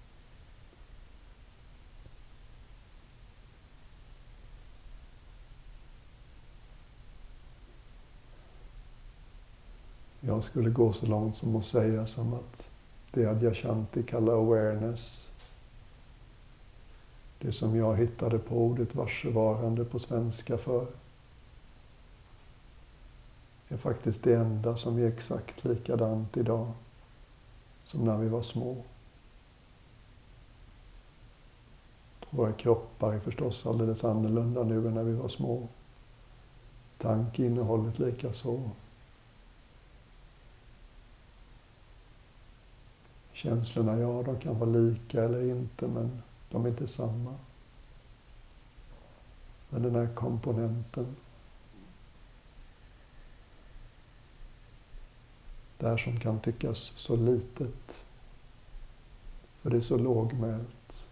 Jag 10.32 10.44
skulle 10.44 10.70
gå 10.70 10.92
så 10.92 11.06
långt 11.06 11.36
som 11.36 11.56
att 11.56 11.64
säga 11.64 12.06
som 12.06 12.34
att 12.34 12.70
det 13.10 13.26
Adyashanti 13.26 14.02
kallar 14.02 14.32
awareness, 14.32 15.26
det 17.38 17.52
som 17.52 17.76
jag 17.76 17.96
hittade 17.96 18.38
på 18.38 18.56
ordet 18.56 18.94
varsevarande 18.94 19.84
på 19.84 19.98
svenska 19.98 20.58
för, 20.58 20.86
är 23.68 23.76
faktiskt 23.76 24.22
det 24.22 24.34
enda 24.34 24.76
som 24.76 24.98
är 24.98 25.08
exakt 25.08 25.64
likadant 25.64 26.36
idag 26.36 26.72
som 27.84 28.04
när 28.04 28.16
vi 28.16 28.28
var 28.28 28.42
små. 28.42 28.76
Våra 32.30 32.52
kroppar 32.52 33.12
är 33.12 33.20
förstås 33.20 33.66
alldeles 33.66 34.04
annorlunda 34.04 34.62
nu 34.62 34.88
än 34.88 34.94
när 34.94 35.04
vi 35.04 35.14
var 35.14 35.28
små. 35.28 35.68
Tankeinnehållet 36.98 37.98
likaså. 37.98 38.60
Känslorna, 43.42 43.98
ja, 43.98 44.22
de 44.22 44.40
kan 44.40 44.58
vara 44.58 44.70
lika 44.70 45.22
eller 45.24 45.42
inte, 45.42 45.86
men 45.86 46.22
de 46.50 46.64
är 46.64 46.68
inte 46.68 46.88
samma. 46.88 47.34
Men 49.68 49.82
den 49.82 49.94
här 49.94 50.14
komponenten, 50.14 51.16
det 55.78 55.88
här 55.88 55.96
som 55.96 56.20
kan 56.20 56.40
tyckas 56.40 56.78
så 56.78 57.16
litet, 57.16 58.04
för 59.60 59.70
det 59.70 59.76
är 59.76 59.80
så 59.80 59.96
lågmält. 59.96 61.08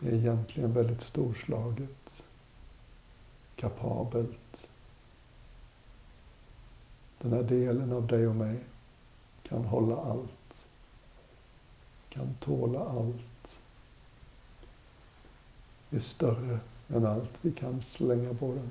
Det 0.00 0.08
är 0.08 0.14
egentligen 0.14 0.72
väldigt 0.72 1.00
storslaget 1.00 2.22
kapabelt. 3.60 4.70
Den 7.18 7.32
här 7.32 7.42
delen 7.42 7.92
av 7.92 8.06
dig 8.06 8.26
och 8.26 8.36
mig 8.36 8.58
kan 9.42 9.64
hålla 9.64 9.96
allt, 9.96 10.66
kan 12.08 12.34
tåla 12.40 12.84
allt, 12.84 13.58
är 15.90 16.00
större 16.00 16.60
än 16.88 17.06
allt 17.06 17.30
vi 17.40 17.52
kan 17.52 17.82
slänga 17.82 18.34
på 18.34 18.46
den. 18.54 18.70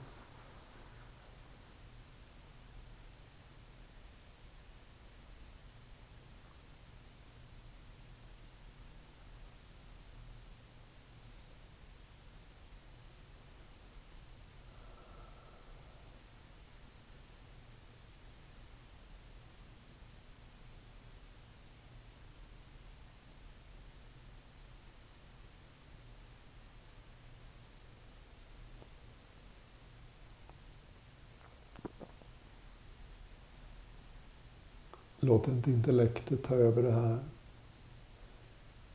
Låt 35.29 35.47
inte 35.47 35.71
intellektet 35.71 36.43
ta 36.43 36.55
över 36.55 36.83
det 36.83 36.91
här. 36.91 37.19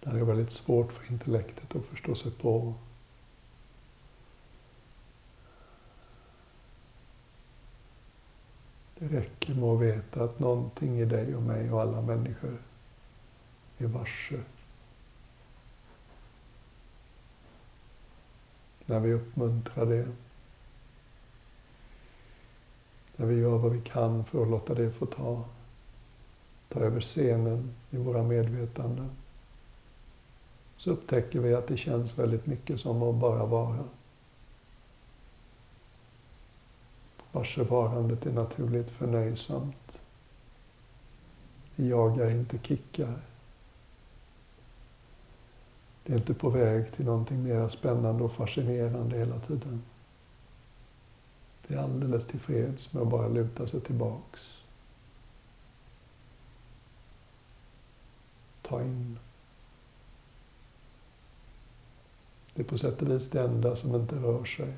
Det 0.01 0.11
här 0.11 0.19
är 0.19 0.25
väldigt 0.25 0.51
svårt 0.51 0.93
för 0.93 1.13
intellektet 1.13 1.77
att 1.77 1.87
förstå 1.87 2.15
sig 2.15 2.33
på. 2.33 2.75
Det 8.99 9.09
räcker 9.09 9.55
med 9.55 9.65
att 9.65 9.81
veta 9.81 10.25
att 10.25 10.39
någonting 10.39 11.01
i 11.01 11.05
dig 11.05 11.37
och 11.37 11.43
mig 11.43 11.73
och 11.73 11.81
alla 11.83 12.01
människor 12.01 12.59
är 13.79 13.87
varse. 13.87 14.41
När 18.87 19.01
vi 19.01 19.13
uppmuntrar 19.13 19.87
det. 19.87 20.09
När 23.17 23.27
vi 23.27 23.35
gör 23.35 23.59
vad 23.59 23.73
vi 23.73 23.81
kan 23.81 24.25
för 24.25 24.43
att 24.43 24.51
låta 24.51 24.75
det 24.75 24.93
få 24.93 25.07
ta 25.07 25.45
ta 26.69 26.81
över 26.81 27.01
scenen 27.01 27.75
i 27.91 27.97
våra 27.97 28.23
medvetanden 28.23 29.11
så 30.77 30.91
upptäcker 30.91 31.41
vi 31.41 31.55
att 31.55 31.67
det 31.67 31.77
känns 31.77 32.19
väldigt 32.19 32.47
mycket 32.47 32.81
som 32.81 33.03
att 33.03 33.15
bara 33.15 33.47
vara. 33.47 33.85
Varsevarandet 37.33 38.27
är 38.27 38.33
naturligt 38.33 38.91
förnöjsamt. 38.91 40.01
Vi 41.77 41.89
jagar 41.89 42.31
inte 42.31 42.59
kickar. 42.59 43.19
Det 46.05 46.13
är 46.13 46.17
inte 46.17 46.35
på 46.35 46.51
väg 46.51 46.93
till 46.93 47.05
någonting 47.05 47.43
mer 47.43 47.69
spännande 47.69 48.25
och 48.25 48.33
fascinerande 48.33 49.19
hela 49.19 49.41
tiden. 49.41 49.83
Det 51.67 51.75
är 51.75 51.79
alldeles 51.79 52.27
tillfreds 52.27 52.93
med 52.93 53.03
att 53.03 53.09
bara 53.09 53.29
luta 53.29 53.67
sig 53.67 53.81
tillbaks. 53.81 54.64
Ta 58.65 58.83
in. 58.83 59.19
Det 62.55 62.63
är 62.63 62.67
på 62.67 62.79
sätt 62.79 63.03
och 63.03 63.11
vis 63.11 63.31
det 63.31 63.43
enda 63.43 63.77
som 63.77 63.95
inte 63.95 64.17
rör 64.17 64.45
sig. 64.45 64.75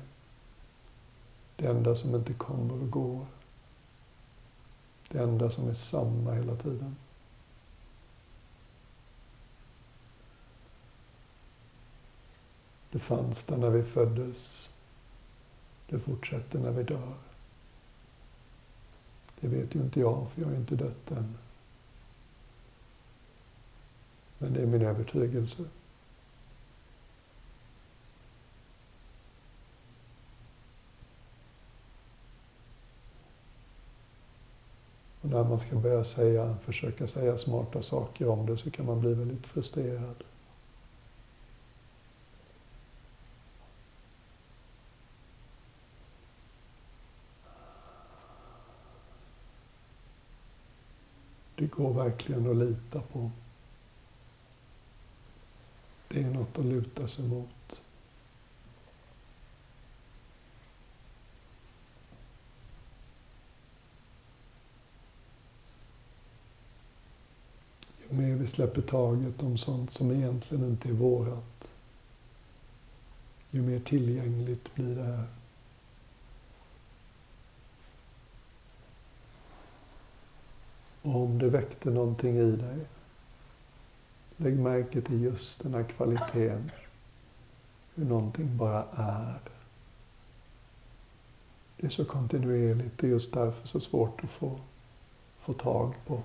Det 1.55 1.67
enda 1.67 1.95
som 1.95 2.15
inte 2.15 2.33
kommer 2.33 2.73
och 2.73 2.89
går. 2.89 3.25
Det 5.09 5.19
enda 5.19 5.49
som 5.49 5.69
är 5.69 5.73
samma 5.73 6.33
hela 6.33 6.55
tiden. 6.55 6.95
Det 12.91 12.99
fanns 12.99 13.43
där 13.43 13.57
när 13.57 13.69
vi 13.69 13.83
föddes. 13.83 14.69
Det 15.89 15.99
fortsätter 15.99 16.59
när 16.59 16.71
vi 16.71 16.83
dör. 16.83 17.13
Det 19.39 19.47
vet 19.47 19.75
ju 19.75 19.79
inte 19.79 19.99
jag, 19.99 20.27
för 20.31 20.41
jag 20.41 20.49
har 20.49 20.55
inte 20.55 20.75
dött 20.75 21.11
än. 21.11 21.37
Men 24.39 24.53
det 24.53 24.61
är 24.61 24.65
min 24.65 24.81
övertygelse. 24.81 25.65
Och 35.21 35.29
när 35.29 35.43
man 35.43 35.59
ska 35.59 35.75
börja 35.75 36.03
säga, 36.03 36.57
försöka 36.65 37.07
säga 37.07 37.37
smarta 37.37 37.81
saker 37.81 38.27
om 38.29 38.45
det 38.45 38.57
så 38.57 38.71
kan 38.71 38.85
man 38.85 39.01
bli 39.01 39.13
väldigt 39.13 39.47
frustrerad. 39.47 40.23
Det 51.55 51.67
går 51.67 51.93
verkligen 51.93 52.49
att 52.49 52.57
lita 52.57 53.01
på. 53.01 53.31
Det 56.07 56.23
är 56.23 56.29
något 56.29 56.57
att 56.57 56.65
luta 56.65 57.07
sig 57.07 57.25
mot. 57.25 57.81
Ju 68.09 68.15
mer 68.15 68.35
vi 68.35 68.47
släpper 68.47 68.81
taget 68.81 69.43
om 69.43 69.57
sånt 69.57 69.91
som 69.91 70.11
egentligen 70.11 70.63
inte 70.63 70.89
är 70.89 70.93
vårat, 70.93 71.71
ju 73.51 73.61
mer 73.61 73.79
tillgängligt 73.79 74.75
blir 74.75 74.95
det 74.95 75.03
här. 75.03 75.27
Och 81.01 81.15
om 81.15 81.39
det 81.39 81.49
väckte 81.49 81.89
någonting 81.89 82.37
i 82.37 82.51
dig, 82.51 82.77
lägg 84.37 84.59
märke 84.59 85.01
till 85.01 85.21
just 85.21 85.63
den 85.63 85.73
här 85.73 85.83
kvaliteten. 85.83 86.71
Hur 87.95 88.05
någonting 88.05 88.57
bara 88.57 88.85
är. 88.91 89.39
Det 91.77 91.85
är 91.85 91.89
så 91.89 92.05
kontinuerligt 92.05 93.03
och 93.03 93.09
just 93.09 93.33
därför 93.33 93.67
så 93.67 93.79
svårt 93.79 94.23
att 94.23 94.29
få, 94.29 94.59
få 95.39 95.53
tag 95.53 95.93
på. 96.05 96.21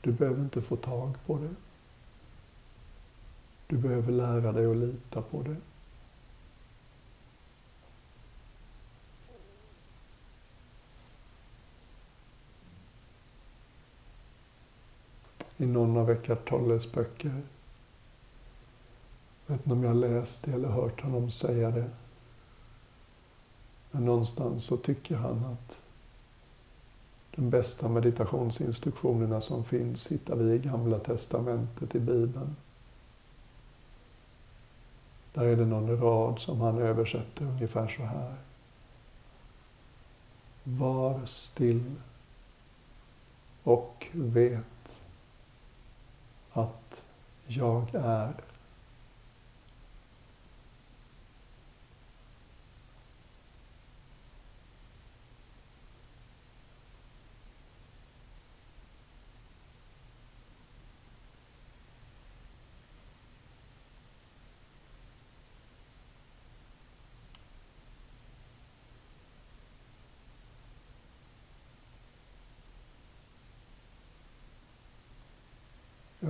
Du 0.00 0.12
behöver 0.12 0.42
inte 0.42 0.62
få 0.62 0.76
tag 0.76 1.14
på 1.26 1.38
det. 1.38 1.54
Du 3.66 3.76
behöver 3.76 4.12
lära 4.12 4.52
dig 4.52 4.66
att 4.66 4.76
lita 4.76 5.22
på 5.22 5.42
det. 5.42 5.56
I 15.56 15.66
någon 15.66 15.96
av 15.96 16.10
Eckart 16.10 16.48
Tolles 16.48 16.92
böcker. 16.92 17.42
Jag 19.46 19.54
vet 19.54 19.66
inte 19.66 19.72
om 19.72 19.82
jag 19.82 19.90
har 19.90 19.94
läst 19.94 20.42
det 20.44 20.52
eller 20.52 20.68
hört 20.68 21.00
honom 21.00 21.30
säga 21.30 21.70
det. 21.70 21.90
Men 23.90 24.04
någonstans 24.04 24.64
så 24.64 24.76
tycker 24.76 25.16
han 25.16 25.44
att 25.44 25.80
de 27.30 27.50
bästa 27.50 27.88
meditationsinstruktionerna 27.88 29.40
som 29.40 29.64
finns 29.64 30.12
hittar 30.12 30.36
vi 30.36 30.54
i 30.54 30.58
Gamla 30.58 30.98
Testamentet, 30.98 31.94
i 31.94 32.00
Bibeln. 32.00 32.56
Där 35.32 35.44
är 35.44 35.56
det 35.56 35.66
någon 35.66 36.00
rad 36.00 36.38
som 36.38 36.60
han 36.60 36.78
översätter 36.78 37.44
ungefär 37.44 37.88
så 37.88 38.02
här. 38.02 38.34
Var 40.64 41.26
still 41.26 41.92
och 43.62 44.06
vet 44.12 44.96
att 46.54 47.02
jag 47.46 47.94
är. 47.94 48.32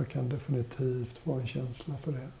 Jag 0.05 0.11
kan 0.11 0.29
definitivt 0.29 1.17
få 1.17 1.33
en 1.33 1.47
känsla 1.47 1.97
för 1.97 2.11
det. 2.11 2.31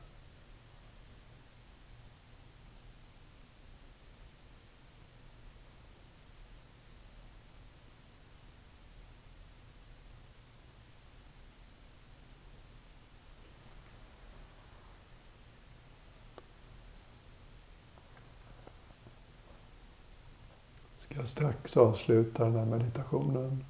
ska 20.97 21.27
strax 21.27 21.77
avsluta 21.77 22.43
den 22.43 22.55
här 22.55 22.65
meditationen. 22.65 23.63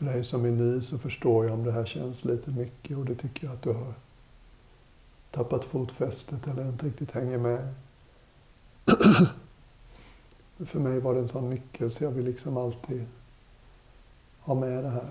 För 0.00 0.06
dig 0.06 0.24
som 0.24 0.44
är 0.44 0.50
ny 0.50 0.80
så 0.80 0.98
förstår 0.98 1.44
jag 1.44 1.54
om 1.54 1.64
det 1.64 1.72
här 1.72 1.84
känns 1.84 2.24
lite 2.24 2.50
mycket 2.50 2.96
och 2.96 3.04
det 3.04 3.14
tycker 3.14 3.46
jag 3.46 3.54
att 3.54 3.62
du 3.62 3.72
har 3.72 3.94
tappat 5.30 5.64
fotfästet 5.64 6.46
eller 6.46 6.68
inte 6.68 6.86
riktigt 6.86 7.10
hänger 7.10 7.38
med. 7.38 7.74
För 10.66 10.78
mig 10.78 11.00
var 11.00 11.14
det 11.14 11.20
en 11.20 11.28
sån 11.28 11.50
nyckel 11.50 11.90
så 11.90 12.04
jag 12.04 12.10
vill 12.10 12.24
liksom 12.24 12.56
alltid 12.56 13.06
ha 14.40 14.54
med 14.54 14.84
det 14.84 14.90
här. 14.90 15.10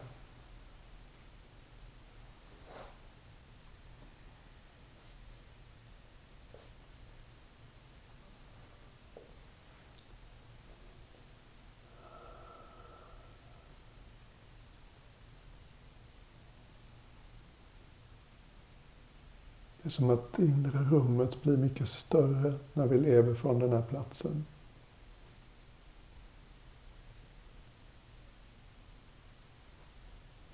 Som 19.99 20.09
att 20.09 20.33
det 20.33 20.45
inre 20.45 20.79
rummet 20.83 21.43
blir 21.43 21.57
mycket 21.57 21.89
större 21.89 22.53
när 22.73 22.85
vi 22.87 22.97
lever 22.97 23.33
från 23.33 23.59
den 23.59 23.73
här 23.73 23.81
platsen. 23.81 24.45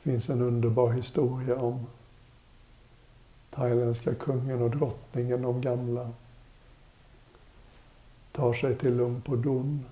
Det 0.03 0.11
finns 0.11 0.29
en 0.29 0.41
underbar 0.41 0.91
historia 0.91 1.59
om 1.59 1.85
thailändska 3.49 4.15
kungen 4.15 4.61
och 4.61 4.69
drottningen, 4.69 5.41
de 5.41 5.61
gamla, 5.61 6.11
tar 8.31 8.53
sig 8.53 8.75
till 8.75 8.97
Lumpur 8.97 9.37
Don, 9.37 9.85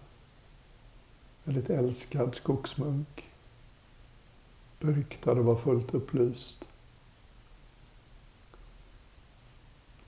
väldigt 1.44 1.70
älskad 1.70 2.36
skogsmunk, 2.36 3.30
beryktad 4.80 5.32
och 5.32 5.46
var 5.46 5.56
fullt 5.56 5.94
upplyst. 5.94 6.68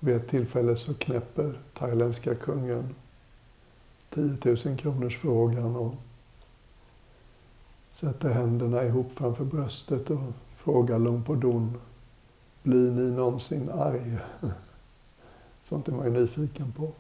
Vid 0.05 0.15
ett 0.15 0.27
tillfälle 0.27 0.75
så 0.75 0.93
knäpper 0.93 1.59
thailändska 1.73 2.35
kungen 2.35 2.95
10 4.09 4.37
000 4.65 4.77
kronors 4.77 5.17
frågan 5.17 5.75
och 5.75 5.95
sätter 7.91 8.29
händerna 8.29 8.83
ihop 8.83 9.11
framför 9.11 9.45
bröstet 9.45 10.09
och 10.09 10.19
frågar 10.55 10.99
Lumpodon, 10.99 11.81
blir 12.63 12.91
ni 12.91 13.11
någonsin 13.11 13.69
arg? 13.69 14.17
Sånt 15.63 15.87
är 15.87 15.91
man 15.91 16.05
ju 16.05 16.11
nyfiken 16.11 16.71
på. 16.71 16.91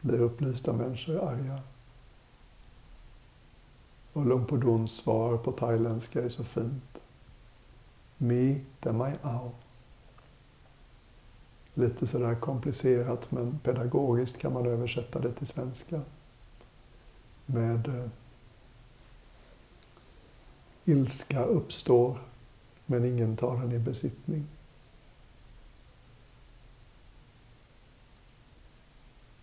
Blir 0.00 0.20
upplysta 0.20 0.72
människor 0.72 1.28
arga? 1.28 1.60
Och 4.12 4.26
Lumpodons 4.26 4.92
svar 4.92 5.36
på 5.36 5.52
thailändska 5.52 6.22
är 6.22 6.28
så 6.28 6.44
fint. 6.44 6.98
Mi, 8.18 8.60
damai 8.80 9.12
ao 9.22 9.50
lite 11.74 12.06
sådär 12.06 12.34
komplicerat 12.34 13.30
men 13.30 13.58
pedagogiskt 13.58 14.38
kan 14.38 14.52
man 14.52 14.66
översätta 14.66 15.20
det 15.20 15.32
till 15.32 15.46
svenska. 15.46 16.00
Med 17.46 17.88
eh, 17.88 18.10
ilska 20.84 21.44
uppstår 21.44 22.18
men 22.86 23.04
ingen 23.04 23.36
tar 23.36 23.56
den 23.56 23.72
i 23.72 23.78
besittning. 23.78 24.46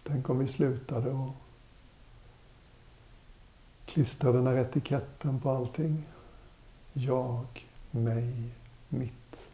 Tänk 0.04 0.30
om 0.30 0.40
vi 0.40 0.48
slutade 0.48 1.12
och 1.12 1.32
klistra 3.86 4.32
den 4.32 4.48
här 4.48 4.56
etiketten 4.56 5.40
på 5.40 5.50
allting. 5.50 6.04
Jag, 6.94 7.46
mig, 7.92 8.50
mitt. 8.90 9.51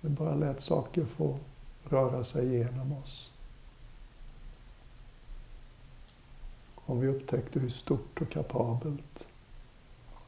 Vi 0.00 0.08
bara 0.08 0.34
lät 0.34 0.62
saker 0.62 1.04
få 1.04 1.38
röra 1.84 2.24
sig 2.24 2.56
genom 2.56 2.92
oss. 2.92 3.30
Om 6.74 7.00
vi 7.00 7.08
upptäckte 7.08 7.60
hur 7.60 7.70
stort 7.70 8.20
och 8.20 8.30
kapabelt 8.30 9.26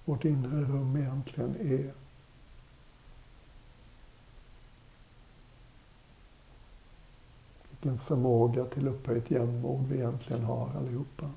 vårt 0.05 0.25
inre 0.25 0.61
rum 0.61 0.97
egentligen 0.97 1.57
är. 1.61 1.93
Vilken 7.71 7.99
förmåga 7.99 8.65
till 8.65 8.89
upphöjt 8.89 9.31
jämnmod 9.31 9.89
vi 9.89 9.97
egentligen 9.97 10.45
har 10.45 10.71
allihopa. 10.77 11.31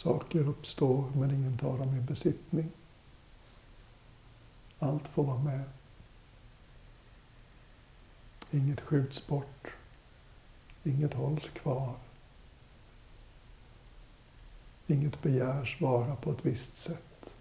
Saker 0.00 0.48
uppstår 0.48 1.10
men 1.14 1.30
ingen 1.30 1.58
tar 1.58 1.78
dem 1.78 1.96
i 1.96 2.00
besittning. 2.00 2.70
Allt 4.78 5.08
får 5.08 5.24
vara 5.24 5.38
med. 5.38 5.64
Inget 8.50 8.80
skjuts 8.80 9.26
bort. 9.26 9.68
Inget 10.84 11.14
hålls 11.14 11.48
kvar. 11.48 11.94
Inget 14.86 15.22
begärs 15.22 15.80
vara 15.80 16.16
på 16.16 16.32
ett 16.32 16.46
visst 16.46 16.78
sätt. 16.78 17.34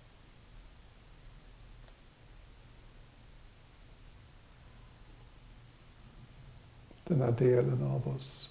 Den 7.04 7.22
här 7.22 7.32
delen 7.32 7.84
av 7.84 8.08
oss, 8.08 8.50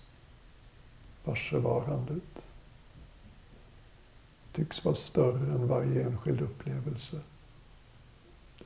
varsevarandet, 1.24 2.48
tycks 4.58 4.84
vara 4.84 4.94
större 4.94 5.52
än 5.52 5.68
varje 5.68 6.02
enskild 6.02 6.40
upplevelse. 6.40 7.20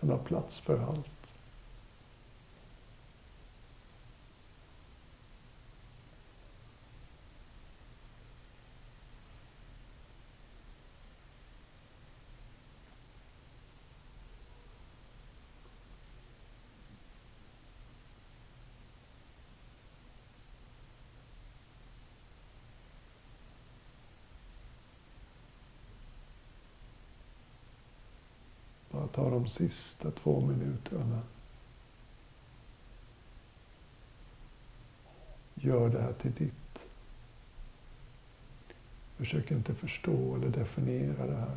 Den 0.01 0.11
har 0.11 0.19
plats 0.19 0.61
för 0.61 0.79
allt. 0.79 1.35
Ta 29.13 29.31
de 29.31 29.49
sista 29.49 30.11
två 30.11 30.41
minuterna. 30.41 31.23
Gör 35.55 35.89
det 35.89 36.03
här 36.03 36.13
till 36.13 36.33
ditt. 36.33 36.89
Försök 39.17 39.51
inte 39.51 39.75
förstå 39.75 40.37
eller 40.37 40.49
definiera 40.49 41.27
det 41.27 41.37
här. 41.37 41.57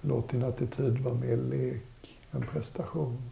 Låt 0.00 0.28
din 0.28 0.44
attityd 0.44 0.98
vara 0.98 1.14
mer 1.14 1.36
lek 1.36 2.18
än 2.32 2.42
prestation. 2.42 3.30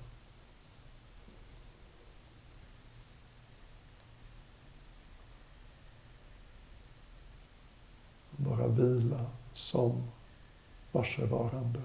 Bara 8.37 8.67
vila 8.67 9.27
som 9.59 10.03
varsevarande. 10.93 11.83